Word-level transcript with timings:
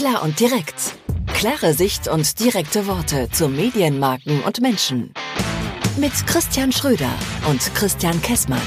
Klar 0.00 0.22
und 0.22 0.40
direkt. 0.40 0.94
Klare 1.26 1.74
Sicht 1.74 2.08
und 2.08 2.40
direkte 2.40 2.86
Worte 2.86 3.28
zu 3.32 3.50
Medienmarken 3.50 4.42
und 4.44 4.62
Menschen. 4.62 5.12
Mit 5.98 6.12
Christian 6.26 6.72
Schröder 6.72 7.12
und 7.50 7.60
Christian 7.74 8.18
Kessmann. 8.22 8.62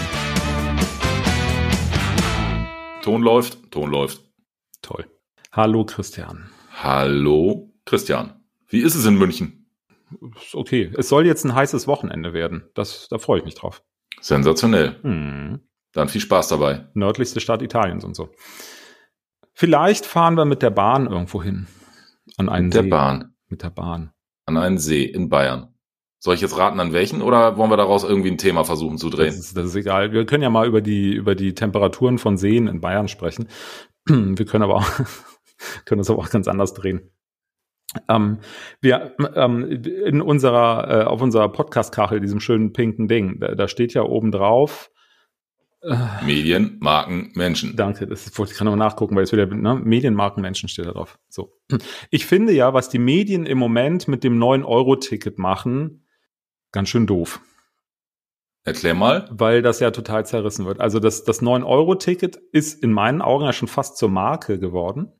Ton 3.01 3.23
läuft, 3.23 3.71
Ton 3.71 3.89
läuft. 3.89 4.21
Toll. 4.83 5.07
Hallo 5.51 5.83
Christian. 5.85 6.51
Hallo 6.71 7.73
Christian. 7.83 8.39
Wie 8.67 8.81
ist 8.81 8.93
es 8.93 9.07
in 9.07 9.15
München? 9.15 9.65
Ist 10.39 10.53
okay. 10.53 10.91
Es 10.95 11.09
soll 11.09 11.25
jetzt 11.25 11.45
ein 11.45 11.55
heißes 11.55 11.87
Wochenende 11.87 12.33
werden. 12.33 12.69
Das, 12.75 13.07
da 13.09 13.17
freue 13.17 13.39
ich 13.39 13.45
mich 13.45 13.55
drauf. 13.55 13.81
Sensationell. 14.21 14.99
Hm. 15.01 15.61
Dann 15.93 16.09
viel 16.09 16.21
Spaß 16.21 16.49
dabei. 16.49 16.89
Nördlichste 16.93 17.39
Stadt 17.39 17.63
Italiens 17.63 18.03
und 18.03 18.15
so. 18.15 18.29
Vielleicht 19.53 20.05
fahren 20.05 20.35
wir 20.35 20.45
mit 20.45 20.61
der 20.61 20.71
Bahn 20.71 21.07
irgendwo 21.07 21.41
hin. 21.43 21.67
An 22.37 22.49
einen 22.49 22.65
Mit 22.67 22.73
der 22.75 22.83
See. 22.83 22.89
Bahn. 22.89 23.35
Mit 23.47 23.63
der 23.63 23.69
Bahn. 23.69 24.11
An 24.45 24.57
einen 24.57 24.77
See 24.77 25.03
in 25.03 25.29
Bayern. 25.29 25.69
Soll 26.19 26.35
ich 26.35 26.41
jetzt 26.41 26.57
raten, 26.57 26.79
an 26.79 26.93
welchen 26.93 27.21
oder 27.21 27.57
wollen 27.57 27.69
wir 27.69 27.77
daraus 27.77 28.03
irgendwie 28.03 28.31
ein 28.31 28.37
Thema 28.37 28.63
versuchen 28.63 28.97
zu 28.97 29.09
Das 29.09 29.17
drehen? 29.19 29.27
ist, 29.33 29.57
das 29.57 29.65
ist 29.67 29.75
egal. 29.75 30.11
Wir 30.13 30.25
können 30.25 30.41
ja 30.41 30.49
mal 30.49 30.65
über 30.67 30.81
die, 30.81 31.13
über 31.13 31.35
die 31.35 31.53
Temperaturen 31.53 32.17
von 32.17 32.37
Seen 32.37 32.67
in 32.67 32.81
Bayern 32.81 33.07
sprechen. 33.07 33.47
Wir 34.07 34.45
können 34.45 34.63
aber 34.63 34.75
auch, 34.75 34.89
können 35.85 35.99
das 35.99 36.09
aber 36.09 36.19
auch 36.19 36.29
ganz 36.29 36.47
anders 36.47 36.73
drehen. 36.73 37.11
Ähm, 38.09 38.39
wir, 38.81 39.15
ähm, 39.35 39.69
in 39.69 40.21
unserer, 40.21 41.01
äh, 41.01 41.03
auf 41.03 41.21
unserer 41.21 41.49
Podcast-Kachel, 41.49 42.19
diesem 42.21 42.39
schönen 42.39 42.73
pinken 42.73 43.07
Ding, 43.07 43.39
da, 43.39 43.53
da 43.53 43.67
steht 43.67 43.93
ja 43.93 44.01
oben 44.01 44.31
drauf, 44.31 44.89
Medien, 46.25 46.77
Marken, 46.79 47.31
Menschen. 47.35 47.75
Danke, 47.75 48.07
das 48.07 48.37
wollte 48.37 48.51
ich 48.53 48.57
gerade 48.57 48.69
noch 48.71 48.77
nachgucken, 48.77 49.15
weil 49.15 49.23
es 49.23 49.31
wieder 49.33 49.45
ne, 49.47 49.75
Medienmarkenmenschen 49.75 50.69
steht 50.69 50.85
da 50.85 50.91
drauf. 50.91 51.19
So. 51.29 51.53
Ich 52.09 52.25
finde 52.25 52.53
ja, 52.53 52.73
was 52.73 52.89
die 52.89 52.99
Medien 52.99 53.45
im 53.45 53.57
Moment 53.57 54.07
mit 54.07 54.23
dem 54.23 54.39
9-Euro-Ticket 54.41 55.37
machen, 55.39 56.07
ganz 56.71 56.89
schön 56.89 57.05
doof, 57.05 57.41
Erklär 58.65 58.93
mal. 58.93 59.27
weil 59.31 59.61
das 59.61 59.81
ja 59.81 59.91
total 59.91 60.25
zerrissen 60.25 60.65
wird. 60.65 60.79
Also 60.79 60.99
das, 60.99 61.25
das 61.25 61.41
9-Euro-Ticket 61.41 62.37
ist 62.53 62.81
in 62.81 62.93
meinen 62.93 63.21
Augen 63.21 63.43
ja 63.43 63.51
schon 63.51 63.67
fast 63.67 63.97
zur 63.97 64.09
Marke 64.09 64.59
geworden. 64.59 65.11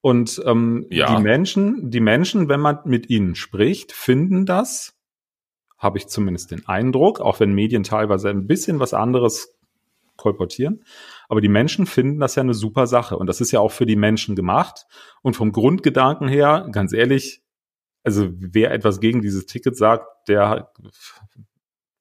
Und 0.00 0.42
ähm, 0.46 0.86
Ja. 0.90 1.14
die 1.16 1.22
Menschen, 1.22 1.90
die 1.92 2.00
Menschen, 2.00 2.48
wenn 2.48 2.58
man 2.58 2.80
mit 2.86 3.08
ihnen 3.08 3.36
spricht, 3.36 3.92
finden 3.92 4.46
das, 4.46 4.94
habe 5.78 5.98
ich 5.98 6.08
zumindest 6.08 6.50
den 6.50 6.66
Eindruck, 6.66 7.20
auch 7.20 7.38
wenn 7.38 7.52
Medien 7.54 7.84
teilweise 7.84 8.30
ein 8.30 8.48
bisschen 8.48 8.80
was 8.80 8.94
anderes 8.94 9.56
kolportieren. 10.22 10.84
Aber 11.28 11.40
die 11.40 11.48
Menschen 11.48 11.86
finden 11.86 12.20
das 12.20 12.36
ja 12.36 12.42
eine 12.42 12.54
super 12.54 12.86
Sache. 12.86 13.16
Und 13.16 13.26
das 13.26 13.40
ist 13.40 13.50
ja 13.50 13.60
auch 13.60 13.72
für 13.72 13.86
die 13.86 13.96
Menschen 13.96 14.36
gemacht. 14.36 14.86
Und 15.20 15.34
vom 15.34 15.52
Grundgedanken 15.52 16.28
her, 16.28 16.68
ganz 16.72 16.92
ehrlich, 16.92 17.42
also 18.04 18.28
wer 18.32 18.72
etwas 18.72 19.00
gegen 19.00 19.20
dieses 19.20 19.46
Ticket 19.46 19.76
sagt, 19.76 20.06
der 20.28 20.70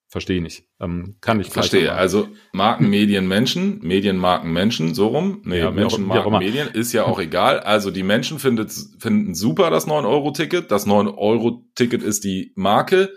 verstehe 0.07 0.37
ich 0.37 0.43
nicht. 0.43 0.65
Ähm, 0.79 1.15
kann 1.21 1.39
ich 1.39 1.49
Verstehe. 1.49 1.93
Also 1.93 2.27
Marken, 2.51 2.89
Medien, 2.89 3.27
Menschen, 3.27 3.79
Medien, 3.81 4.17
Marken, 4.17 4.51
Menschen, 4.51 4.93
so 4.93 5.07
rum. 5.07 5.41
Nee, 5.45 5.59
Ja, 5.59 5.71
Menschen, 5.71 6.11
auch 6.11 6.29
Marken. 6.29 6.45
Medien, 6.45 6.67
ist 6.67 6.91
ja 6.91 7.05
auch 7.05 7.19
egal. 7.29 7.61
Also 7.61 7.91
die 7.91 8.03
Menschen 8.03 8.37
findet, 8.37 8.71
finden 8.99 9.33
super 9.33 9.69
das 9.69 9.87
9-Euro-Ticket. 9.87 10.69
Das 10.69 10.85
9-Euro-Ticket 10.85 12.03
ist 12.03 12.25
die 12.25 12.51
Marke. 12.55 13.13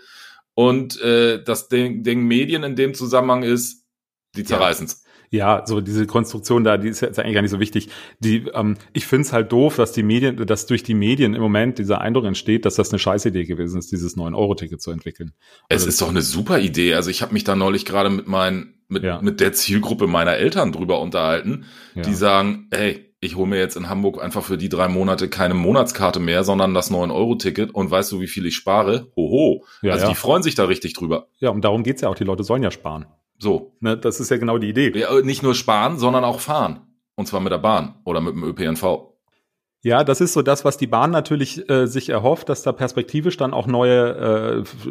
Und 0.53 0.99
äh, 1.01 1.43
das 1.43 1.67
Ding, 1.67 2.03
Ding 2.03 2.23
Medien 2.23 2.63
in 2.63 2.77
dem 2.77 2.93
Zusammenhang 2.93 3.43
ist, 3.43 3.84
die 4.35 4.43
zerreißen's. 4.43 5.03
Ja, 5.31 5.63
so 5.65 5.81
diese 5.81 6.05
Konstruktion 6.05 6.63
da, 6.63 6.77
die 6.77 6.87
ist 6.87 7.01
jetzt 7.01 7.19
eigentlich 7.19 7.33
gar 7.33 7.41
nicht 7.41 7.51
so 7.51 7.59
wichtig. 7.59 7.89
Die, 8.19 8.45
ähm, 8.53 8.77
ich 8.93 9.07
finde 9.07 9.23
es 9.23 9.33
halt 9.33 9.51
doof, 9.51 9.75
dass 9.75 9.91
die 9.91 10.03
Medien, 10.03 10.37
dass 10.45 10.67
durch 10.67 10.83
die 10.83 10.93
Medien 10.93 11.33
im 11.33 11.41
Moment 11.41 11.79
dieser 11.79 11.99
Eindruck 11.99 12.25
entsteht, 12.25 12.63
dass 12.63 12.75
das 12.75 12.91
eine 12.91 12.99
Scheißidee 12.99 13.45
gewesen 13.45 13.79
ist, 13.79 13.91
dieses 13.91 14.15
9-Euro-Ticket 14.15 14.81
zu 14.81 14.91
entwickeln. 14.91 15.33
Es 15.67 15.77
Also 15.81 15.87
ist 15.89 16.01
doch 16.01 16.09
eine 16.09 16.21
super 16.21 16.59
Idee. 16.59 16.93
Also 16.93 17.09
ich 17.09 17.21
habe 17.23 17.33
mich 17.33 17.43
da 17.43 17.55
neulich 17.55 17.85
gerade 17.85 18.11
mit 18.11 18.27
meinen, 18.27 18.75
mit, 18.87 19.03
Ja. 19.03 19.19
mit 19.19 19.39
der 19.39 19.51
Zielgruppe 19.53 20.05
meiner 20.05 20.35
Eltern 20.35 20.71
drüber 20.71 21.01
unterhalten, 21.01 21.65
Ja. 21.95 22.03
die 22.03 22.13
sagen, 22.13 22.67
hey, 22.71 23.11
ich 23.19 23.35
hole 23.35 23.47
mir 23.49 23.57
jetzt 23.57 23.75
in 23.75 23.89
Hamburg 23.89 24.23
einfach 24.23 24.43
für 24.43 24.57
die 24.59 24.69
drei 24.69 24.87
Monate 24.87 25.27
keine 25.27 25.55
Monatskarte 25.55 26.19
mehr, 26.19 26.43
sondern 26.43 26.75
das 26.75 26.91
9-Euro-Ticket 26.91 27.71
und 27.73 27.89
weißt 27.89 28.11
du, 28.11 28.21
wie 28.21 28.27
viel 28.27 28.45
ich 28.45 28.55
spare? 28.55 29.07
Hoho. 29.15 29.65
Ja, 29.81 29.93
also 29.93 30.03
ja. 30.05 30.09
die 30.11 30.15
freuen 30.15 30.43
sich 30.43 30.53
da 30.53 30.65
richtig 30.65 30.93
drüber. 30.93 31.27
ja, 31.39 31.49
und 31.49 31.65
darum 31.65 31.81
geht's 31.81 32.01
ja 32.01 32.09
auch. 32.09 32.15
Die 32.15 32.23
Leute 32.23 32.43
sollen 32.43 32.61
ja 32.61 32.69
sparen. 32.69 33.07
So. 33.37 33.75
Ne, 33.79 33.97
das 33.97 34.19
ist 34.19 34.31
ja 34.31 34.37
genau 34.37 34.57
die 34.57 34.69
Idee. 34.69 34.91
Ja, 34.97 35.21
nicht 35.21 35.43
nur 35.43 35.55
sparen, 35.55 35.97
sondern 35.97 36.23
auch 36.23 36.39
fahren. 36.39 36.81
Und 37.15 37.27
zwar 37.27 37.39
mit 37.39 37.51
der 37.51 37.57
Bahn 37.57 37.95
oder 38.03 38.21
mit 38.21 38.33
dem 38.33 38.43
ÖPNV. 38.43 39.15
Ja, 39.85 40.03
das 40.03 40.19
ist 40.19 40.33
so 40.33 40.41
das, 40.41 40.65
was 40.65 40.77
die 40.77 40.87
Bahn 40.87 41.11
natürlich 41.11 41.69
äh, 41.69 41.85
sich 41.85 42.09
erhofft, 42.09 42.49
dass 42.49 42.63
da 42.63 42.71
perspektivisch 42.71 43.37
dann 43.37 43.53
auch 43.53 43.67
neue 43.67 44.63
äh, 44.65 44.89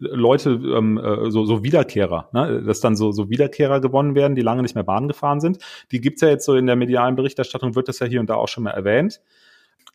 Leute, 0.00 0.52
ähm, 0.52 0.96
äh, 0.96 1.30
so, 1.30 1.44
so 1.44 1.62
Wiederkehrer, 1.62 2.30
ne? 2.32 2.62
dass 2.62 2.80
dann 2.80 2.96
so, 2.96 3.12
so 3.12 3.28
Wiederkehrer 3.28 3.82
gewonnen 3.82 4.14
werden, 4.14 4.34
die 4.34 4.40
lange 4.40 4.62
nicht 4.62 4.74
mehr 4.74 4.84
Bahn 4.84 5.06
gefahren 5.06 5.40
sind. 5.40 5.58
Die 5.90 6.00
gibt's 6.00 6.22
ja 6.22 6.28
jetzt 6.28 6.46
so 6.46 6.54
in 6.54 6.64
der 6.66 6.76
medialen 6.76 7.14
Berichterstattung, 7.14 7.74
wird 7.74 7.88
das 7.88 7.98
ja 7.98 8.06
hier 8.06 8.20
und 8.20 8.30
da 8.30 8.36
auch 8.36 8.48
schon 8.48 8.64
mal 8.64 8.70
erwähnt. 8.70 9.20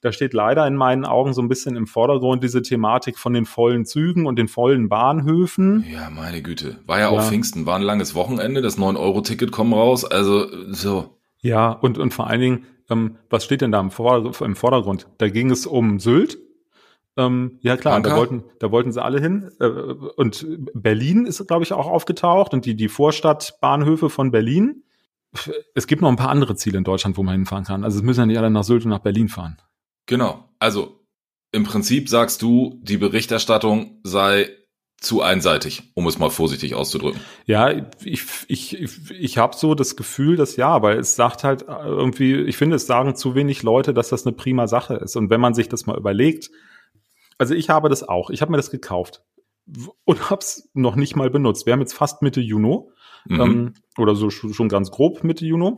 Da 0.02 0.12
steht 0.12 0.34
leider 0.34 0.68
in 0.68 0.76
meinen 0.76 1.06
Augen 1.06 1.34
so 1.34 1.42
ein 1.42 1.48
bisschen 1.48 1.76
im 1.76 1.88
Vordergrund 1.88 2.44
diese 2.44 2.62
Thematik 2.62 3.18
von 3.18 3.34
den 3.34 3.46
vollen 3.46 3.86
Zügen 3.86 4.28
und 4.28 4.38
den 4.38 4.48
vollen 4.48 4.90
Bahnhöfen. 4.90 5.84
Ja, 5.92 6.10
meine 6.12 6.42
Güte. 6.44 6.78
War 6.86 7.00
ja, 7.00 7.12
Ja. 7.12 7.18
auch 7.20 7.24
Pfingsten, 7.24 7.66
war 7.66 7.76
ein 7.78 7.82
langes 7.82 8.14
Wochenende, 8.14 8.62
das 8.62 8.78
9-Euro-Ticket 8.78 9.52
kommt 9.52 9.74
raus. 9.74 10.06
Also 10.06 10.46
so. 10.72 11.18
Ja, 11.42 11.72
und, 11.72 11.98
und 11.98 12.14
vor 12.14 12.28
allen 12.28 12.42
Dingen, 12.42 12.66
ähm, 12.90 13.18
was 13.30 13.44
steht 13.44 13.62
denn 13.62 13.72
da 13.72 13.80
im, 13.80 13.90
Vor 13.92 14.40
im 14.42 14.56
Vordergrund? 14.56 15.08
Da 15.18 15.30
ging 15.30 15.50
es 15.52 15.66
um 15.66 16.00
Sylt. 16.00 16.38
Ähm, 17.18 17.58
ja 17.62 17.76
klar, 17.78 18.00
da 18.02 18.16
wollten, 18.16 18.44
da 18.60 18.70
wollten 18.72 18.92
sie 18.92 19.04
alle 19.04 19.20
hin. 19.20 19.50
Äh, 19.60 19.66
und 19.68 20.46
Berlin 20.76 21.26
ist, 21.26 21.46
glaube 21.48 21.64
ich, 21.64 21.74
auch 21.74 21.88
aufgetaucht 21.88 22.54
und 22.54 22.66
die, 22.66 22.76
die 22.76 22.88
Vorstadtbahnhöfe 22.90 24.10
von 24.12 24.30
Berlin. 24.30 24.84
Es 25.74 25.88
gibt 25.88 26.02
noch 26.04 26.10
ein 26.10 26.16
paar 26.16 26.30
andere 26.30 26.56
Ziele 26.56 26.78
in 26.78 26.84
Deutschland, 26.84 27.18
wo 27.18 27.24
man 27.24 27.34
hinfahren 27.34 27.66
kann. 27.66 27.84
Also 27.84 27.98
es 27.98 28.04
müssen 28.04 28.20
ja 28.22 28.26
nicht 28.28 28.38
alle 28.38 28.50
nach 28.52 28.64
Sylt 28.64 28.86
und 28.86 28.92
nach 28.92 29.00
Berlin 29.00 29.30
fahren. 29.30 29.58
Genau. 30.08 30.50
Also 30.60 31.00
im 31.52 31.64
Prinzip 31.64 32.10
sagst 32.10 32.42
du, 32.42 32.80
die 32.82 32.98
Berichterstattung 32.98 34.00
sei 34.04 34.50
zu 35.00 35.22
einseitig, 35.22 35.92
um 35.94 36.08
es 36.08 36.18
mal 36.18 36.32
vorsichtig 36.32 36.74
auszudrücken. 36.74 37.22
Ja, 37.46 37.70
ich, 38.04 38.24
ich, 38.48 38.82
ich, 38.82 39.12
ich 39.12 39.38
habe 39.38 39.56
so 39.56 39.76
das 39.76 39.96
Gefühl, 39.96 40.36
dass 40.38 40.56
ja, 40.56 40.82
weil 40.82 40.98
es 40.98 41.16
sagt 41.16 41.44
halt 41.44 41.66
irgendwie, 41.68 42.34
ich 42.42 42.58
finde, 42.58 42.78
es 42.78 42.88
sagen 42.88 43.16
zu 43.16 43.36
wenig 43.36 43.62
Leute, 43.62 43.94
dass 43.94 44.10
das 44.10 44.26
eine 44.26 44.36
prima 44.36 44.66
Sache 44.68 44.96
ist. 44.96 45.16
Und 45.16 45.30
wenn 45.30 45.40
man 45.40 45.54
sich 45.54 45.70
das 45.70 45.86
mal 45.86 45.98
überlegt, 45.98 46.50
also 47.38 47.54
ich 47.54 47.70
habe 47.70 47.90
das 47.90 48.02
auch, 48.02 48.32
ich 48.32 48.42
habe 48.42 48.50
mir 48.52 48.58
das 48.58 48.72
gekauft 48.72 49.22
und 50.04 50.30
habe 50.32 50.40
es 50.42 50.70
noch 50.74 50.96
nicht 50.96 51.16
mal 51.16 51.30
benutzt. 51.30 51.68
Wir 51.68 51.74
haben 51.74 51.82
jetzt 51.82 51.94
fast 51.94 52.22
Mitte 52.24 52.42
Juni 52.42 52.80
Mhm. 53.30 53.42
ähm, 53.42 53.74
oder 53.98 54.16
so 54.16 54.28
sch- 54.28 54.54
schon 54.54 54.70
ganz 54.70 54.90
grob 54.90 55.24
Mitte 55.24 55.46
Juni. 55.46 55.74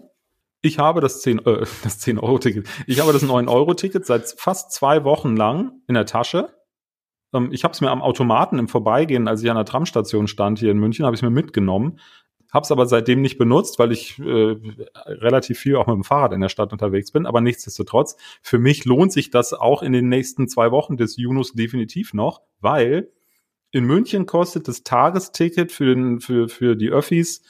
Ich 0.61 0.79
habe 0.79 1.01
das 1.01 1.21
10, 1.21 1.39
äh, 1.39 1.65
das 1.83 1.99
10 1.99 2.19
Euro 2.19 2.39
Ticket. 2.39 2.67
Ich 2.87 2.99
habe 2.99 3.13
das 3.13 3.21
9 3.21 3.47
Euro 3.47 3.73
Ticket 3.73 4.05
seit 4.05 4.33
fast 4.37 4.71
zwei 4.71 5.03
Wochen 5.03 5.35
lang 5.35 5.81
in 5.87 5.95
der 5.95 6.05
Tasche. 6.05 6.53
Ähm, 7.33 7.49
ich 7.51 7.63
habe 7.63 7.73
es 7.73 7.81
mir 7.81 7.91
am 7.91 8.01
Automaten 8.01 8.59
im 8.59 8.67
Vorbeigehen, 8.67 9.27
als 9.27 9.43
ich 9.43 9.49
an 9.49 9.55
der 9.55 9.65
Tramstation 9.65 10.27
stand 10.27 10.59
hier 10.59 10.71
in 10.71 10.79
München, 10.79 11.05
habe 11.05 11.15
ich 11.15 11.21
mir 11.21 11.29
mitgenommen. 11.29 11.99
Habe 12.51 12.63
es 12.63 12.71
aber 12.71 12.87
seitdem 12.87 13.21
nicht 13.21 13.37
benutzt, 13.37 13.77
weil 13.77 13.91
ich 13.91 14.17
äh, 14.17 14.55
relativ 15.05 15.59
viel 15.59 15.75
auch 15.75 15.85
mit 15.85 15.95
dem 15.95 16.03
Fahrrad 16.03 16.33
in 16.33 16.41
der 16.41 16.49
Stadt 16.49 16.71
unterwegs 16.71 17.11
bin. 17.11 17.27
Aber 17.27 17.41
nichtsdestotrotz, 17.41 18.15
für 18.41 18.57
mich 18.57 18.85
lohnt 18.85 19.11
sich 19.11 19.29
das 19.29 19.53
auch 19.53 19.83
in 19.83 19.93
den 19.93 20.09
nächsten 20.09 20.47
zwei 20.47 20.71
Wochen 20.71 20.97
des 20.97 21.15
Junus 21.17 21.53
definitiv 21.53 22.15
noch, 22.15 22.41
weil 22.59 23.11
in 23.71 23.83
München 23.83 24.25
kostet 24.25 24.67
das 24.67 24.83
Tagesticket 24.83 25.71
für, 25.71 25.93
den, 25.93 26.21
für, 26.21 26.49
für 26.49 26.75
die 26.75 26.89
Öffis 26.89 27.43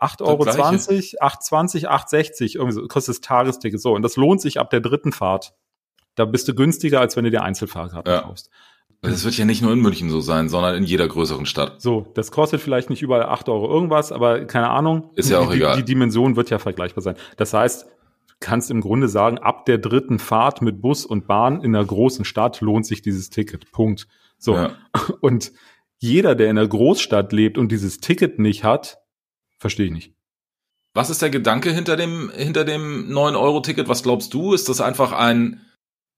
8,20 0.00 0.20
Euro, 0.22 0.38
gleiche. 0.38 0.60
8,20, 0.60 1.86
8,60 1.88 2.56
irgendwie 2.56 2.72
so, 2.72 2.86
kostet 2.88 3.16
das 3.16 3.20
Tagesticket. 3.20 3.80
So, 3.80 3.94
und 3.94 4.02
das 4.02 4.16
lohnt 4.16 4.40
sich 4.40 4.60
ab 4.60 4.70
der 4.70 4.80
dritten 4.80 5.12
Fahrt. 5.12 5.54
Da 6.14 6.24
bist 6.24 6.46
du 6.48 6.54
günstiger, 6.54 7.00
als 7.00 7.16
wenn 7.16 7.24
du 7.24 7.30
dir 7.30 7.42
Einzelfahrkarten 7.42 8.12
Ja. 8.12 8.20
kaufst. 8.20 8.50
Das 9.04 9.24
wird 9.24 9.36
ja 9.36 9.44
nicht 9.44 9.62
nur 9.62 9.72
in 9.72 9.80
München 9.80 10.10
so 10.10 10.20
sein, 10.20 10.48
sondern 10.48 10.76
in 10.76 10.84
jeder 10.84 11.08
größeren 11.08 11.44
Stadt. 11.44 11.82
So, 11.82 12.06
das 12.14 12.30
kostet 12.30 12.60
vielleicht 12.60 12.88
nicht 12.88 13.02
überall 13.02 13.24
8 13.24 13.48
Euro 13.48 13.68
irgendwas, 13.68 14.12
aber 14.12 14.44
keine 14.44 14.70
Ahnung. 14.70 15.10
Ist 15.16 15.28
ja 15.28 15.40
auch 15.40 15.50
die, 15.50 15.56
egal. 15.56 15.74
Die, 15.74 15.82
die 15.82 15.92
Dimension 15.92 16.36
wird 16.36 16.50
ja 16.50 16.60
vergleichbar 16.60 17.02
sein. 17.02 17.16
Das 17.36 17.52
heißt, 17.52 17.86
kannst 18.38 18.70
im 18.70 18.80
Grunde 18.80 19.08
sagen, 19.08 19.38
ab 19.38 19.66
der 19.66 19.78
dritten 19.78 20.20
Fahrt 20.20 20.62
mit 20.62 20.80
Bus 20.80 21.04
und 21.04 21.26
Bahn 21.26 21.62
in 21.62 21.74
einer 21.74 21.84
großen 21.84 22.24
Stadt 22.24 22.60
lohnt 22.60 22.86
sich 22.86 23.02
dieses 23.02 23.28
Ticket. 23.28 23.72
Punkt. 23.72 24.06
So. 24.38 24.54
Ja. 24.54 24.72
Und 25.20 25.52
jeder, 25.98 26.36
der 26.36 26.50
in 26.50 26.58
einer 26.58 26.68
Großstadt 26.68 27.32
lebt 27.32 27.58
und 27.58 27.72
dieses 27.72 27.98
Ticket 27.98 28.38
nicht 28.38 28.62
hat, 28.62 28.98
verstehe 29.62 29.86
ich 29.86 29.92
nicht. 29.92 30.12
Was 30.94 31.08
ist 31.08 31.22
der 31.22 31.30
Gedanke 31.30 31.70
hinter 31.70 31.96
dem, 31.96 32.30
hinter 32.36 32.64
dem 32.64 33.08
9-Euro-Ticket? 33.10 33.88
Was 33.88 34.02
glaubst 34.02 34.34
du? 34.34 34.52
Ist 34.52 34.68
das 34.68 34.82
einfach 34.82 35.12
ein, 35.12 35.62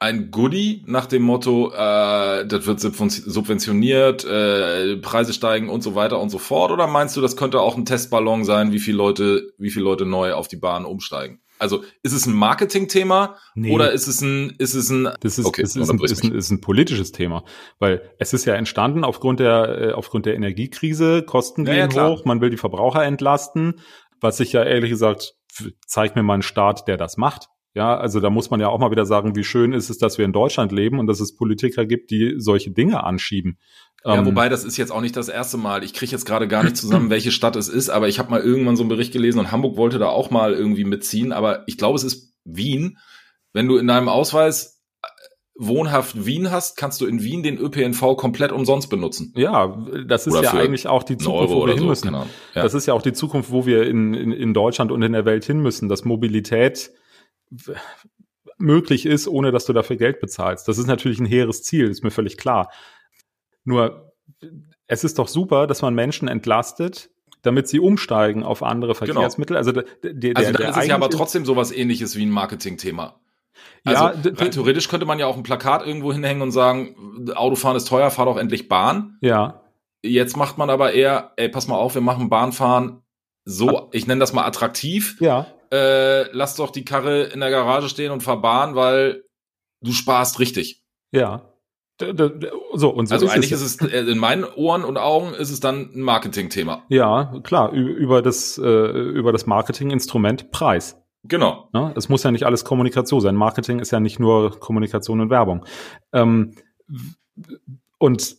ein 0.01 0.33
Goodie 0.33 0.83
nach 0.87 1.07
dem 1.07 1.23
Motto, 1.23 1.71
äh, 1.73 2.45
das 2.45 2.67
wird 2.67 2.81
subven- 2.81 3.31
subventioniert, 3.31 4.25
äh, 4.25 4.97
Preise 4.97 5.33
steigen 5.33 5.69
und 5.69 5.83
so 5.83 5.95
weiter 5.95 6.19
und 6.21 6.31
so 6.31 6.39
fort? 6.39 6.73
Oder 6.73 6.89
meinst 6.89 7.17
du, 7.17 7.21
das 7.21 7.37
könnte 7.37 7.61
auch 7.61 7.77
ein 7.77 7.85
Testballon 7.85 8.45
sein, 8.45 8.73
wie 8.73 8.81
viele 8.81 8.97
Leute, 8.97 9.53
wie 9.59 9.71
viele 9.71 9.85
Leute 9.85 10.07
neu 10.07 10.33
auf 10.33 10.49
die 10.49 10.57
Bahn 10.57 10.85
umsteigen? 10.85 11.41
Also 11.65 11.83
ist 12.03 12.13
es 12.13 12.27
ein 12.27 12.35
Marketingthema 12.35 13.37
Nee. 13.55 13.73
oder 13.75 13.91
ist 13.93 14.07
es 14.07 14.21
ein, 14.21 14.55
ist 14.59 14.75
es 14.75 14.91
ein, 14.91 15.09
Das 15.21 15.39
ist, 15.39 15.47
Okay, 15.47 15.63
das 15.63 15.75
ist, 15.75 15.91
ein, 15.91 15.99
ist, 16.03 16.23
ein, 16.25 16.33
ist 16.35 16.51
ein 16.51 16.61
politisches 16.61 17.11
Thema, 17.13 17.45
weil 17.79 18.03
es 18.19 18.33
ist 18.33 18.45
ja 18.45 18.55
entstanden 18.55 19.03
aufgrund 19.05 19.41
der 19.41 19.79
äh, 19.81 19.93
aufgrund 19.93 20.27
der 20.27 20.35
Energiekrise, 20.35 21.23
Kosten 21.23 21.67
Ja, 21.67 21.73
ja, 21.75 21.81
gehen 21.87 21.91
klar. 21.93 22.11
hoch, 22.11 22.25
man 22.25 22.41
will 22.41 22.51
die 22.51 22.57
Verbraucher 22.57 23.03
entlasten, 23.05 23.81
was 24.21 24.37
sich 24.37 24.53
ja 24.53 24.63
ehrlich 24.63 24.91
gesagt, 24.91 25.35
f- 25.59 25.73
zeig 25.87 26.15
mir 26.17 26.23
mal 26.23 26.35
einen 26.35 26.43
Staat, 26.43 26.87
der 26.89 26.97
das 26.97 27.17
macht. 27.17 27.49
Ja, 27.75 27.97
also 27.97 28.21
da 28.21 28.31
muss 28.31 28.51
man 28.51 28.61
ja 28.61 28.69
auch 28.69 28.79
mal 28.79 28.93
wieder 28.93 29.05
sagen, 29.05 29.35
wie 29.35 29.43
schön 29.43 29.73
ist 29.73 29.91
es, 29.91 29.99
dass 29.99 30.17
wir 30.17 30.25
in 30.25 30.33
Deutschland 30.33 30.71
leben 30.71 31.01
und 31.01 31.09
dass 31.09 31.19
es 31.19 31.35
Politiker 31.35 31.85
gibt, 31.85 32.13
die 32.13 32.35
solche 32.39 32.71
Dinge 32.71 33.03
anschieben. 33.03 33.59
ja, 34.05 34.15
Ähm, 34.15 34.27
wobei 34.27 34.49
das 34.49 34.65
ist 34.65 34.77
jetzt 34.77 34.93
auch 34.93 35.01
nicht 35.01 35.17
das 35.17 35.29
erste 35.29 35.57
Mal. 35.57 35.83
Ich 35.83 35.93
kriege 35.93 36.13
jetzt 36.13 36.25
gerade 36.25 36.47
gar 36.47 36.63
nicht 36.63 36.77
zusammen, 36.77 37.11
welche 37.11 37.33
Stadt 37.33 37.57
es 37.57 37.69
ist, 37.69 37.91
aber 37.91 38.09
ich 38.09 38.21
habe 38.21 38.31
mal 38.31 38.41
irgendwann 38.41 38.77
so 38.77 38.85
einen 38.85 38.91
Bericht 38.91 39.13
gelesen 39.13 39.41
und 39.41 39.51
Hamburg 39.51 39.77
wollte 39.77 39.99
da 39.99 40.09
auch 40.09 40.31
mal 40.31 40.55
irgendwie 40.55 40.85
mitziehen, 40.85 41.33
aber 41.33 41.65
ich 41.67 41.77
glaube, 41.77 41.97
es 41.97 42.05
ist 42.05 42.33
Wien. 42.45 42.99
Wenn 43.53 43.67
du 43.67 43.77
in 43.77 43.89
deinem 43.89 44.09
Ausweis 44.09 44.81
äh, 45.03 45.07
wohnhaft 45.57 46.25
Wien 46.25 46.53
hast, 46.53 46.77
kannst 46.77 47.01
du 47.01 47.07
in 47.07 47.25
Wien 47.25 47.43
den 47.43 47.59
ÖPNV 47.59 48.17
komplett 48.17 48.53
umsonst 48.53 48.89
benutzen. 48.89 49.33
ja, 49.37 49.85
das 50.07 50.29
ist 50.29 50.35
Oder 50.35 50.45
ja 50.45 50.53
eigentlich 50.53 50.87
auch 50.87 51.03
die 51.03 51.17
Zukunft, 51.17 51.53
wo 51.53 51.67
wir 51.67 51.73
hin 51.73 51.83
so, 51.83 51.89
müssen. 51.89 52.09
Ahnung. 52.15 52.29
Ja. 52.55 52.63
Das 52.63 52.75
ist 52.75 52.87
ja 52.87 52.95
auch 52.95 53.03
die 53.03 53.15
Zukunft, 53.15 53.51
wo 53.51 53.67
wir 53.67 53.85
in, 53.89 54.15
in, 54.15 54.31
in 54.31 54.55
Deutschland 54.55 54.93
und 54.93 55.03
in 55.03 55.13
der 55.13 55.25
Welt 55.25 55.45
hin 55.45 55.59
müssen, 55.59 55.89
dass 55.89 56.05
Mobilität 56.05 56.93
möglich 58.59 59.07
ist, 59.07 59.29
ohne 59.29 59.53
dass 59.53 59.65
du 59.67 59.73
dafür 59.73 59.97
Geld 59.97 60.21
bezahlst. 60.21 60.69
Das 60.69 60.79
ist 60.79 60.87
natürlich 60.87 61.19
ein 61.19 61.27
hehres 61.27 61.63
Ziel, 61.63 61.89
ist 61.89 62.05
mir 62.05 62.11
völlig 62.11 62.37
klar. 62.37 62.71
Nur, 63.65 64.13
es 64.87 65.05
ist 65.05 65.19
doch 65.19 65.29
super, 65.29 65.67
dass 65.67 65.83
man 65.83 65.95
Menschen 65.95 66.29
entlastet, 66.29 67.11
damit 67.43 67.69
sie 67.69 67.81
umsteigen 67.81 68.43
auf 68.43 68.63
andere 68.63 68.95
Verkehrsmittel. 68.95 69.57
Also, 69.57 69.73
der, 69.73 69.85
der, 70.03 70.37
Also 70.37 70.53
der, 70.53 70.71
ist 70.71 70.77
es 70.77 70.87
ja 70.87 70.95
aber 70.95 71.11
trotzdem 71.11 71.45
sowas 71.45 71.73
ähnliches 71.73 72.17
wie 72.17 72.25
ein 72.25 72.31
Marketingthema. 72.31 73.21
Also 73.85 74.05
Ja, 74.05 74.15
rein 74.37 74.51
theoretisch 74.51 74.89
könnte 74.89 75.07
man 75.07 75.19
ja 75.19 75.27
auch 75.27 75.37
ein 75.37 75.43
Plakat 75.43 75.87
irgendwo 75.87 76.13
hinhängen 76.13 76.43
und 76.43 76.53
sagen, 76.53 77.31
Autofahren 77.35 77.77
ist 77.77 77.87
teuer, 77.87 78.11
fahr 78.11 78.27
doch 78.27 78.37
endlich 78.37 78.69
Bahn. 78.69 79.19
Ja, 79.21 79.61
Jetzt 80.05 80.37
macht 80.37 80.59
man 80.59 80.69
aber 80.69 80.93
eher, 80.93 81.33
ey, 81.37 81.49
pass 81.49 81.67
mal 81.67 81.77
auf, 81.77 81.95
wir 81.95 82.03
machen 82.03 82.29
Bahnfahren 82.29 83.01
so, 83.47 83.89
ich 83.93 84.07
nenne 84.07 84.21
das 84.21 84.35
mal 84.35 84.45
attraktiv. 84.45 85.17
ja, 85.21 85.47
Äh, 85.73 86.31
lass 86.33 86.57
doch 86.57 86.71
die 86.71 86.85
Karre 86.85 87.25
in 87.25 87.41
der 87.41 87.51
Garage 87.51 87.89
stehen 87.89 88.13
und 88.13 88.25
Bahn, 88.25 88.75
weil 88.75 89.25
du 89.81 89.93
sparst 89.93 90.39
richtig. 90.39 90.83
ja. 91.13 91.51
So, 92.01 92.91
und 92.91 93.07
so 93.07 93.15
also 93.15 93.27
ist 93.27 93.33
eigentlich 93.33 93.53
es. 93.53 93.63
ist 93.63 93.81
es, 93.81 93.89
äh, 93.89 94.01
in 94.01 94.19
meinen 94.19 94.43
Ohren 94.43 94.85
und 94.85 94.97
Augen 94.97 95.33
ist 95.33 95.53
es 95.53 95.61
dann 95.61 95.93
ein 95.95 96.01
Marketingthema. 96.01 96.83
Ja, 96.89 97.33
klar, 97.45 97.71
über 97.71 98.21
das, 98.21 98.59
äh, 98.59 98.63
über 98.63 99.31
das 99.31 99.47
Marketinginstrument 99.47 100.51
Preis. 100.51 101.01
Genau. 101.23 101.69
Ne? 101.73 101.93
Es 101.97 102.09
muss 102.09 102.25
ja 102.25 102.33
nicht 102.33 102.47
alles 102.47 102.65
Kommunikation 102.65 103.21
sein. 103.21 103.37
Marketing 103.37 103.79
ist 103.79 103.93
ja 103.93 104.01
nicht 104.01 104.19
nur 104.19 104.59
Kommunikation 104.59 105.21
und 105.21 105.31
Werbung. 105.31 105.65
Ähm, 106.13 106.57
und 107.99 108.37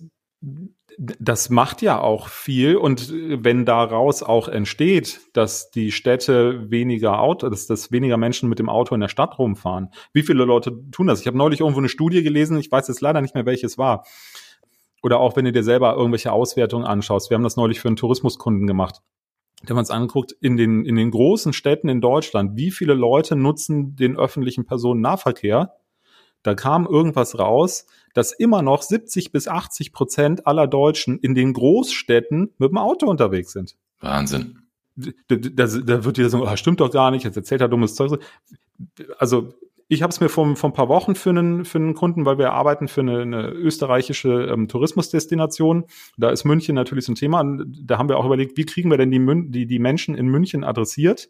das 0.97 1.49
macht 1.49 1.81
ja 1.81 1.99
auch 1.99 2.27
viel. 2.29 2.77
Und 2.77 3.11
wenn 3.11 3.65
daraus 3.65 4.23
auch 4.23 4.47
entsteht, 4.47 5.21
dass 5.33 5.71
die 5.71 5.91
Städte 5.91 6.69
weniger 6.69 7.19
Auto, 7.19 7.49
dass, 7.49 7.67
dass 7.67 7.91
weniger 7.91 8.17
Menschen 8.17 8.49
mit 8.49 8.59
dem 8.59 8.69
Auto 8.69 8.95
in 8.95 9.01
der 9.01 9.07
Stadt 9.07 9.37
rumfahren. 9.37 9.89
Wie 10.13 10.23
viele 10.23 10.45
Leute 10.45 10.71
tun 10.91 11.07
das? 11.07 11.21
Ich 11.21 11.27
habe 11.27 11.37
neulich 11.37 11.59
irgendwo 11.59 11.79
eine 11.79 11.89
Studie 11.89 12.23
gelesen, 12.23 12.57
ich 12.57 12.71
weiß 12.71 12.87
jetzt 12.87 13.01
leider 13.01 13.21
nicht 13.21 13.35
mehr, 13.35 13.45
welches 13.45 13.77
war. 13.77 14.05
Oder 15.03 15.19
auch 15.19 15.35
wenn 15.35 15.45
du 15.45 15.51
dir 15.51 15.63
selber 15.63 15.95
irgendwelche 15.95 16.31
Auswertungen 16.31 16.85
anschaust. 16.85 17.29
Wir 17.29 17.35
haben 17.35 17.43
das 17.43 17.57
neulich 17.57 17.79
für 17.79 17.87
einen 17.87 17.97
Tourismuskunden 17.97 18.65
gemacht. 18.65 19.01
Da 19.63 19.69
haben 19.69 19.77
wir 19.77 19.81
uns 19.81 19.91
angeguckt, 19.91 20.31
in 20.41 20.57
den, 20.57 20.85
in 20.85 20.95
den 20.95 21.11
großen 21.11 21.53
Städten 21.53 21.89
in 21.89 22.01
Deutschland, 22.01 22.55
wie 22.55 22.71
viele 22.71 22.93
Leute 22.93 23.35
nutzen 23.35 23.95
den 23.95 24.17
öffentlichen 24.17 24.65
Personennahverkehr? 24.65 25.73
Da 26.43 26.53
kam 26.53 26.85
irgendwas 26.85 27.39
raus, 27.39 27.87
dass 28.15 28.31
immer 28.31 28.63
noch 28.63 28.81
70 28.81 29.31
bis 29.31 29.47
80 29.47 29.93
Prozent 29.93 30.47
aller 30.47 30.65
Deutschen 30.65 31.19
in 31.19 31.35
den 31.35 31.53
Großstädten 31.53 32.53
mit 32.57 32.71
dem 32.71 32.77
Auto 32.77 33.07
unterwegs 33.07 33.51
sind. 33.51 33.75
Wahnsinn. 33.99 34.59
Da, 34.95 35.35
da, 35.35 35.67
da 35.67 36.05
wird 36.05 36.17
wieder 36.17 36.29
so, 36.29 36.43
ah, 36.45 36.57
stimmt 36.57 36.79
doch 36.79 36.89
gar 36.89 37.11
nicht, 37.11 37.25
jetzt 37.25 37.35
erzählt 37.35 37.61
er 37.61 37.67
dummes 37.67 37.93
Zeug. 37.93 38.19
Also 39.19 39.53
ich 39.87 40.01
habe 40.01 40.11
es 40.11 40.19
mir 40.21 40.29
vor, 40.29 40.55
vor 40.55 40.69
ein 40.69 40.73
paar 40.73 40.87
Wochen 40.87 41.15
für 41.15 41.29
einen, 41.29 41.65
für 41.65 41.77
einen 41.77 41.93
Kunden, 41.93 42.25
weil 42.25 42.37
wir 42.37 42.53
arbeiten 42.53 42.87
für 42.87 43.01
eine, 43.01 43.21
eine 43.21 43.49
österreichische 43.49 44.45
ähm, 44.45 44.69
Tourismusdestination. 44.69 45.85
Da 46.17 46.29
ist 46.29 46.45
München 46.45 46.73
natürlich 46.73 47.05
so 47.05 47.11
ein 47.11 47.15
Thema. 47.15 47.43
Da 47.67 47.97
haben 47.97 48.09
wir 48.09 48.17
auch 48.17 48.25
überlegt, 48.25 48.57
wie 48.57 48.65
kriegen 48.65 48.89
wir 48.89 48.97
denn 48.97 49.11
die, 49.11 49.19
Mün 49.19 49.51
die, 49.51 49.67
die 49.67 49.79
Menschen 49.79 50.15
in 50.15 50.27
München 50.27 50.63
adressiert? 50.63 51.29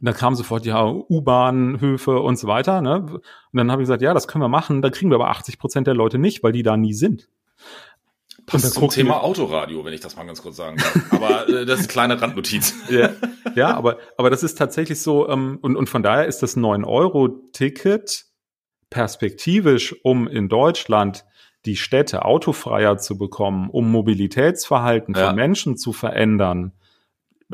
Und 0.00 0.06
da 0.06 0.12
kam 0.12 0.34
sofort, 0.34 0.64
ja, 0.66 0.84
U-Bahnhöfe 0.86 2.20
und 2.20 2.38
so 2.38 2.46
weiter. 2.48 2.80
Ne? 2.82 2.96
Und 3.02 3.22
dann 3.52 3.70
habe 3.70 3.82
ich 3.82 3.84
gesagt, 3.86 4.02
ja, 4.02 4.14
das 4.14 4.28
können 4.28 4.42
wir 4.42 4.48
machen. 4.48 4.82
Da 4.82 4.90
kriegen 4.90 5.10
wir 5.10 5.16
aber 5.16 5.30
80 5.30 5.58
Prozent 5.58 5.86
der 5.86 5.94
Leute 5.94 6.18
nicht, 6.18 6.42
weil 6.42 6.52
die 6.52 6.62
da 6.62 6.76
nie 6.76 6.94
sind. 6.94 7.28
Passt 8.46 8.72
zum 8.74 8.88
Thema 8.88 9.10
wir- 9.16 9.22
Autoradio, 9.24 9.84
wenn 9.84 9.92
ich 9.92 10.00
das 10.00 10.16
mal 10.16 10.24
ganz 10.24 10.42
kurz 10.42 10.56
sagen 10.56 10.76
darf. 10.78 11.12
Aber 11.12 11.48
äh, 11.48 11.66
das 11.66 11.80
ist 11.80 11.86
eine 11.86 11.92
kleine 11.92 12.22
Randnotiz. 12.22 12.74
Ja, 12.90 13.10
ja 13.54 13.74
aber, 13.76 13.98
aber 14.16 14.30
das 14.30 14.42
ist 14.42 14.56
tatsächlich 14.58 15.00
so, 15.00 15.28
ähm, 15.28 15.58
und, 15.62 15.76
und 15.76 15.88
von 15.88 16.02
daher 16.02 16.26
ist 16.26 16.42
das 16.42 16.56
9-Euro-Ticket 16.56 18.24
perspektivisch, 18.88 19.94
um 20.02 20.26
in 20.26 20.48
Deutschland 20.48 21.24
die 21.66 21.76
Städte 21.76 22.24
autofreier 22.24 22.96
zu 22.98 23.18
bekommen, 23.18 23.68
um 23.70 23.90
Mobilitätsverhalten 23.90 25.14
Ja. 25.14 25.28
von 25.28 25.36
Menschen 25.36 25.76
zu 25.76 25.92
verändern. 25.92 26.72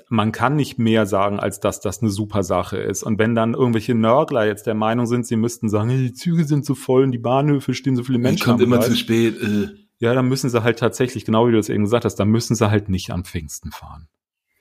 Man 0.08 0.32
kann 0.32 0.56
nicht 0.56 0.78
mehr 0.78 1.06
sagen, 1.06 1.40
als 1.40 1.60
dass 1.60 1.80
das 1.80 2.02
eine 2.02 2.10
super 2.10 2.42
Sache 2.42 2.78
ist. 2.78 3.02
Und 3.02 3.18
wenn 3.18 3.34
dann 3.34 3.54
irgendwelche 3.54 3.94
Nörgler 3.94 4.46
jetzt 4.46 4.66
der 4.66 4.74
Meinung 4.74 5.06
sind, 5.06 5.26
sie 5.26 5.36
müssten 5.36 5.68
sagen, 5.68 5.88
die 5.90 6.12
Züge 6.12 6.44
sind 6.44 6.64
so 6.64 6.74
voll 6.74 7.04
und 7.04 7.12
die 7.12 7.18
Bahnhöfe 7.18 7.74
stehen 7.74 7.96
so 7.96 8.02
viele 8.02 8.18
Menschen 8.18 8.50
am 8.50 8.58
Gleis. 8.58 8.98
spät. 8.98 9.40
Äh. 9.40 9.68
Ja, 9.98 10.12
dann 10.12 10.28
müssen 10.28 10.50
sie 10.50 10.62
halt 10.62 10.78
tatsächlich, 10.78 11.24
genau 11.24 11.46
wie 11.46 11.52
du 11.52 11.56
das 11.56 11.70
eben 11.70 11.84
gesagt 11.84 12.04
hast, 12.04 12.16
dann 12.16 12.28
müssen 12.28 12.54
sie 12.54 12.70
halt 12.70 12.88
nicht 12.88 13.10
am 13.10 13.24
Pfingsten 13.24 13.70
fahren. 13.70 14.08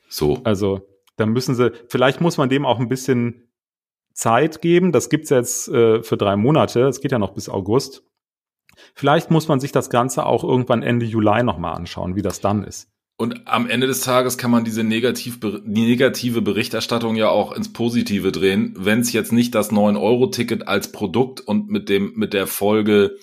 So. 0.08 0.40
Also 0.44 0.88
da 1.18 1.26
müssen 1.26 1.56
sie, 1.56 1.72
vielleicht 1.90 2.22
muss 2.22 2.38
man 2.38 2.50
dem 2.50 2.66
auch 2.66 2.80
ein 2.80 2.88
bisschen 2.88 3.50
Zeit 4.14 4.62
geben. 4.62 4.92
Das 4.92 5.10
gibt's 5.10 5.30
jetzt 5.30 5.68
äh, 5.68 6.02
für 6.02 6.18
drei 6.18 6.38
Monate. 6.38 6.88
Es 6.88 7.02
geht 7.02 7.12
ja 7.12 7.20
noch 7.20 7.34
bis 7.34 7.50
August. 7.50 8.04
Vielleicht 8.94 9.32
muss 9.32 9.48
man 9.48 9.60
sich 9.60 9.72
das 9.72 9.90
Ganze 9.90 10.26
auch 10.26 10.44
irgendwann 10.44 10.84
Ende 10.84 11.06
Juli 11.06 11.44
nochmal 11.44 11.76
anschauen, 11.76 12.16
wie 12.16 12.22
das 12.22 12.40
dann 12.40 12.64
ist. 12.64 12.90
Und 13.18 13.48
am 13.48 13.70
Ende 13.70 13.88
des 13.88 14.02
Tages 14.02 14.38
kann 14.38 14.52
man 14.52 14.66
diese 14.66 14.84
negativ, 14.84 15.40
negative 15.64 16.42
Berichterstattung 16.42 17.16
ja 17.16 17.30
auch 17.30 17.54
ins 17.54 17.72
Positive 17.72 18.34
drehen, 18.34 18.76
wenn 18.78 19.00
es 19.00 19.14
jetzt 19.14 19.32
nicht 19.32 19.56
das 19.56 19.72
9-Euro-Ticket 19.72 20.68
als 20.68 20.92
Produkt 20.92 21.40
und 21.40 21.70
mit 21.70 21.88
dem, 21.88 22.12
mit 22.16 22.34
der 22.34 22.46
Folge, 22.46 23.18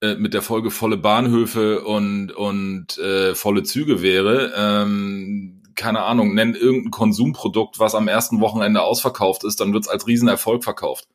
äh, 0.00 0.16
mit 0.16 0.34
der 0.34 0.42
Folge 0.42 0.72
volle 0.72 0.96
Bahnhöfe 0.96 1.84
und, 1.84 2.32
und 2.32 2.98
äh, 2.98 3.36
volle 3.36 3.62
Züge 3.62 4.02
wäre. 4.02 4.52
Ähm, 4.56 5.62
keine 5.76 6.02
Ahnung, 6.02 6.34
nenn 6.34 6.56
irgendein 6.56 6.90
Konsumprodukt, 6.90 7.78
was 7.78 7.94
am 7.94 8.08
ersten 8.08 8.40
Wochenende 8.40 8.82
ausverkauft 8.82 9.44
ist, 9.44 9.60
dann 9.60 9.72
wird's 9.72 9.88
als 9.88 10.08
Riesenerfolg 10.08 10.64
verkauft. 10.64 11.06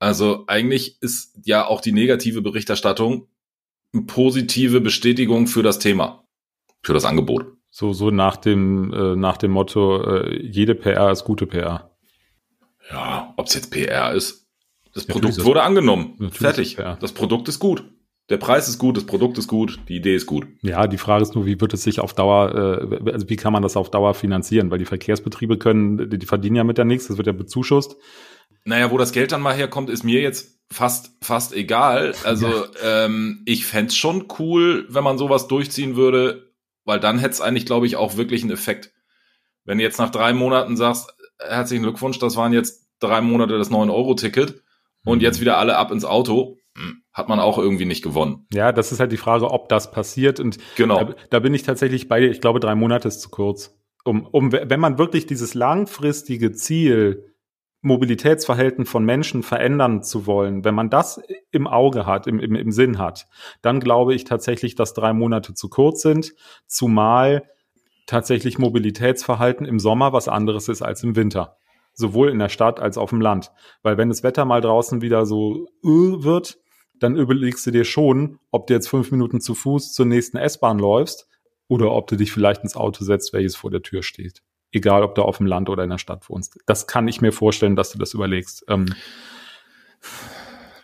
Also 0.00 0.42
eigentlich 0.48 1.00
ist 1.00 1.36
ja 1.44 1.66
auch 1.66 1.80
die 1.80 1.92
negative 1.92 2.42
Berichterstattung 2.42 3.28
eine 3.92 4.02
positive 4.02 4.80
Bestätigung 4.80 5.46
für 5.46 5.62
das 5.62 5.78
Thema 5.78 6.23
für 6.84 6.94
das 6.94 7.04
Angebot. 7.04 7.46
So, 7.70 7.92
so 7.92 8.10
nach 8.10 8.36
dem, 8.36 8.92
äh, 8.92 9.16
nach 9.16 9.36
dem 9.36 9.50
Motto, 9.50 10.02
äh, 10.02 10.40
jede 10.40 10.74
PR 10.74 11.10
ist 11.10 11.24
gute 11.24 11.46
PR. 11.46 11.90
Ja, 12.90 13.32
ob 13.36 13.46
es 13.46 13.54
jetzt 13.54 13.70
PR 13.70 14.12
ist. 14.12 14.46
Das 14.92 15.08
Natürlich 15.08 15.30
Produkt 15.36 15.46
wurde 15.46 15.62
angenommen. 15.62 16.30
Fertig. 16.30 16.76
Das 17.00 17.12
Produkt 17.12 17.48
ist 17.48 17.58
gut. 17.58 17.84
Der 18.30 18.38
Preis 18.38 18.68
ist 18.68 18.78
gut, 18.78 18.96
das 18.96 19.04
Produkt 19.04 19.36
ist 19.36 19.48
gut, 19.48 19.80
die 19.88 19.96
Idee 19.96 20.14
ist 20.14 20.24
gut. 20.24 20.46
Ja, 20.62 20.86
die 20.86 20.96
Frage 20.96 21.22
ist 21.22 21.34
nur, 21.34 21.44
wie 21.44 21.60
wird 21.60 21.74
es 21.74 21.82
sich 21.82 22.00
auf 22.00 22.14
Dauer, 22.14 22.54
äh, 22.54 23.10
also 23.10 23.28
wie 23.28 23.36
kann 23.36 23.52
man 23.52 23.62
das 23.62 23.76
auf 23.76 23.90
Dauer 23.90 24.14
finanzieren? 24.14 24.70
Weil 24.70 24.78
die 24.78 24.86
Verkehrsbetriebe 24.86 25.58
können, 25.58 26.08
die, 26.08 26.18
die 26.18 26.26
verdienen 26.26 26.56
ja 26.56 26.64
mit 26.64 26.78
der 26.78 26.86
nichts, 26.86 27.08
das 27.08 27.18
wird 27.18 27.26
ja 27.26 27.34
bezuschusst. 27.34 27.96
Naja, 28.64 28.90
wo 28.90 28.96
das 28.96 29.12
Geld 29.12 29.32
dann 29.32 29.42
mal 29.42 29.54
herkommt, 29.54 29.90
ist 29.90 30.04
mir 30.04 30.22
jetzt 30.22 30.58
fast, 30.70 31.10
fast 31.22 31.54
egal. 31.54 32.14
Also 32.24 32.48
ähm, 32.82 33.42
ich 33.44 33.66
fänd's 33.66 33.94
schon 33.94 34.26
cool, 34.38 34.86
wenn 34.88 35.04
man 35.04 35.18
sowas 35.18 35.46
durchziehen 35.46 35.96
würde, 35.96 36.53
weil 36.84 37.00
dann 37.00 37.18
hätte 37.18 37.32
es 37.32 37.40
eigentlich, 37.40 37.66
glaube 37.66 37.86
ich, 37.86 37.96
auch 37.96 38.16
wirklich 38.16 38.42
einen 38.42 38.52
Effekt. 38.52 38.92
Wenn 39.64 39.78
du 39.78 39.84
jetzt 39.84 39.98
nach 39.98 40.10
drei 40.10 40.32
Monaten 40.32 40.76
sagst, 40.76 41.14
herzlichen 41.38 41.82
Glückwunsch, 41.82 42.18
das 42.18 42.36
waren 42.36 42.52
jetzt 42.52 42.86
drei 43.00 43.20
Monate 43.20 43.58
das 43.58 43.70
9-Euro-Ticket 43.70 44.62
und 45.04 45.18
Mhm. 45.18 45.22
jetzt 45.22 45.40
wieder 45.40 45.58
alle 45.58 45.76
ab 45.76 45.90
ins 45.90 46.04
Auto, 46.04 46.58
hm, 46.76 47.02
hat 47.12 47.28
man 47.28 47.40
auch 47.40 47.58
irgendwie 47.58 47.84
nicht 47.86 48.02
gewonnen. 48.02 48.46
Ja, 48.52 48.72
das 48.72 48.92
ist 48.92 49.00
halt 49.00 49.12
die 49.12 49.16
Frage, 49.16 49.50
ob 49.50 49.68
das 49.68 49.90
passiert. 49.90 50.40
Und 50.40 50.58
Genau. 50.76 51.02
Da, 51.04 51.14
da 51.30 51.38
bin 51.40 51.54
ich 51.54 51.62
tatsächlich 51.62 52.08
bei 52.08 52.20
dir. 52.20 52.30
Ich 52.30 52.40
glaube, 52.40 52.60
drei 52.60 52.74
Monate 52.74 53.08
ist 53.08 53.20
zu 53.20 53.28
kurz. 53.30 53.74
Um, 54.04 54.26
um, 54.26 54.52
wenn 54.52 54.80
man 54.80 54.98
wirklich 54.98 55.26
dieses 55.26 55.54
langfristige 55.54 56.52
Ziel, 56.52 57.33
Mobilitätsverhalten 57.84 58.86
von 58.86 59.04
Menschen 59.04 59.42
verändern 59.42 60.02
zu 60.02 60.26
wollen, 60.26 60.64
wenn 60.64 60.74
man 60.74 60.90
das 60.90 61.20
im 61.52 61.66
Auge 61.66 62.06
hat, 62.06 62.26
im, 62.26 62.40
im, 62.40 62.54
im 62.54 62.72
Sinn 62.72 62.98
hat, 62.98 63.28
dann 63.62 63.78
glaube 63.78 64.14
ich 64.14 64.24
tatsächlich, 64.24 64.74
dass 64.74 64.94
drei 64.94 65.12
Monate 65.12 65.54
zu 65.54 65.68
kurz 65.68 66.02
sind, 66.02 66.34
zumal 66.66 67.44
tatsächlich 68.06 68.58
Mobilitätsverhalten 68.58 69.66
im 69.66 69.78
Sommer 69.78 70.12
was 70.12 70.28
anderes 70.28 70.68
ist 70.68 70.82
als 70.82 71.02
im 71.02 71.14
Winter. 71.16 71.56
sowohl 71.94 72.30
in 72.30 72.38
der 72.38 72.48
Stadt 72.48 72.80
als 72.80 72.98
auch 72.98 73.04
auf 73.04 73.10
dem 73.10 73.20
Land. 73.20 73.52
Weil 73.82 73.96
wenn 73.96 74.08
das 74.08 74.22
Wetter 74.22 74.44
mal 74.44 74.60
draußen 74.60 75.00
wieder 75.00 75.26
so 75.26 75.66
äh, 75.84 76.24
wird, 76.24 76.58
dann 76.98 77.16
überlegst 77.16 77.66
du 77.66 77.70
dir 77.70 77.84
schon, 77.84 78.38
ob 78.50 78.66
du 78.66 78.74
jetzt 78.74 78.88
fünf 78.88 79.10
Minuten 79.10 79.40
zu 79.40 79.54
Fuß 79.54 79.92
zur 79.92 80.06
nächsten 80.06 80.36
S-Bahn 80.36 80.78
läufst 80.78 81.28
oder 81.68 81.92
ob 81.92 82.06
du 82.06 82.16
dich 82.16 82.32
vielleicht 82.32 82.62
ins 82.62 82.76
Auto 82.76 83.04
setzt, 83.04 83.32
welches 83.32 83.56
vor 83.56 83.70
der 83.70 83.82
Tür 83.82 84.02
steht. 84.02 84.42
Egal, 84.74 85.02
ob 85.02 85.14
du 85.14 85.22
auf 85.22 85.38
dem 85.38 85.46
Land 85.46 85.68
oder 85.68 85.84
in 85.84 85.90
der 85.90 85.98
Stadt 85.98 86.28
wohnst. 86.28 86.58
Das 86.66 86.86
kann 86.86 87.06
ich 87.08 87.20
mir 87.20 87.32
vorstellen, 87.32 87.76
dass 87.76 87.92
du 87.92 87.98
das 87.98 88.12
überlegst. 88.12 88.64
Ähm, 88.68 88.86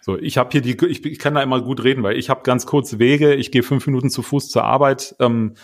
so, 0.01 0.17
ich 0.17 0.39
habe 0.39 0.51
hier 0.53 0.61
die, 0.61 0.77
ich, 0.87 1.05
ich 1.05 1.19
kann 1.19 1.35
da 1.35 1.43
immer 1.43 1.61
gut 1.61 1.83
reden, 1.83 2.03
weil 2.03 2.17
ich 2.17 2.31
habe 2.31 2.43
ganz 2.43 2.67
kurze 2.67 2.99
Wege. 2.99 3.35
Ich 3.35 3.51
gehe 3.51 3.63
fünf 3.63 3.87
Minuten 3.87 4.09
zu 4.09 4.23
Fuß 4.23 4.49
zur 4.49 4.65
Arbeit. 4.65 5.15
Ähm, 5.19 5.55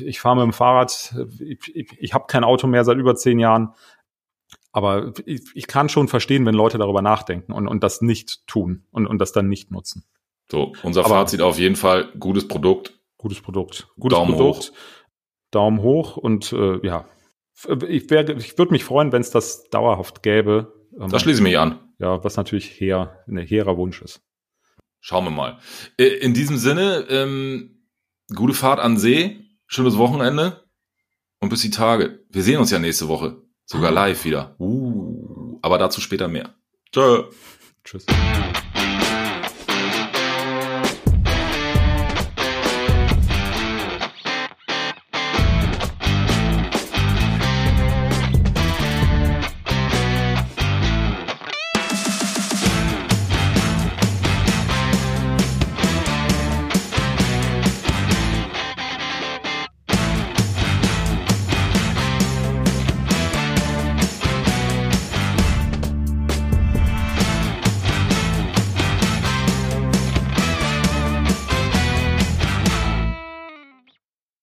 ich 0.00 0.20
fahre 0.20 0.36
mit 0.36 0.44
dem 0.44 0.52
Fahrrad. 0.52 1.14
Ich, 1.38 1.74
ich, 1.74 1.88
ich 1.98 2.14
habe 2.14 2.26
kein 2.26 2.44
Auto 2.44 2.66
mehr 2.66 2.84
seit 2.84 2.98
über 2.98 3.14
zehn 3.14 3.38
Jahren. 3.38 3.74
Aber 4.72 5.12
ich, 5.24 5.42
ich 5.54 5.66
kann 5.68 5.88
schon 5.88 6.08
verstehen, 6.08 6.44
wenn 6.44 6.54
Leute 6.54 6.76
darüber 6.76 7.00
nachdenken 7.00 7.52
und, 7.52 7.66
und 7.66 7.82
das 7.82 8.02
nicht 8.02 8.46
tun 8.46 8.84
und, 8.90 9.06
und 9.06 9.18
das 9.18 9.32
dann 9.32 9.48
nicht 9.48 9.70
nutzen. 9.70 10.04
So, 10.50 10.74
unser 10.82 11.04
Aber 11.04 11.14
Fazit 11.14 11.40
auf 11.40 11.58
jeden 11.58 11.76
Fall, 11.76 12.12
gutes 12.18 12.46
Produkt. 12.46 12.92
Gutes 13.16 13.40
Produkt. 13.40 13.88
Gutes 13.98 14.18
Daumen 14.18 14.34
Produkt. 14.34 14.58
hoch. 14.58 14.76
Daumen 15.50 15.80
hoch 15.80 16.16
und 16.16 16.52
äh, 16.52 16.86
ja. 16.86 17.06
Ich, 17.88 18.10
wär, 18.10 18.28
ich 18.36 18.58
würde 18.58 18.72
mich 18.72 18.84
freuen, 18.84 19.12
wenn 19.12 19.22
es 19.22 19.30
das 19.30 19.64
dauerhaft 19.70 20.22
gäbe. 20.22 20.88
Ähm, 21.00 21.08
da 21.08 21.18
schließe 21.18 21.38
ich 21.38 21.42
mich 21.42 21.58
an. 21.58 21.80
Ja, 21.98 22.22
was 22.22 22.36
natürlich 22.36 22.80
her, 22.80 23.24
ein 23.26 23.38
hehrer 23.38 23.76
Wunsch 23.76 24.02
ist. 24.02 24.20
Schauen 25.00 25.24
wir 25.24 25.30
mal. 25.30 25.58
Äh, 25.98 26.06
in 26.06 26.34
diesem 26.34 26.58
Sinne, 26.58 27.06
ähm, 27.08 27.86
gute 28.34 28.54
Fahrt 28.54 28.80
an 28.80 28.96
See, 28.98 29.40
schönes 29.66 29.96
Wochenende 29.96 30.64
und 31.40 31.48
bis 31.48 31.62
die 31.62 31.70
Tage. 31.70 32.24
Wir 32.28 32.42
sehen 32.42 32.58
uns 32.58 32.70
ja 32.70 32.78
nächste 32.78 33.08
Woche. 33.08 33.42
Sogar 33.64 33.90
live 33.92 34.24
wieder. 34.24 34.56
Uh, 34.58 35.58
aber 35.62 35.78
dazu 35.78 36.00
später 36.00 36.28
mehr. 36.28 36.54
Tschö. 36.92 37.24
Tschüss. 37.84 38.04